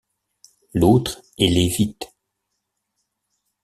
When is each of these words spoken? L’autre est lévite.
L’autre 0.73 1.21
est 1.37 1.47
lévite. 1.47 2.11